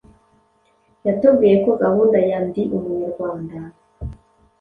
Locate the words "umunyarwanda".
2.75-3.57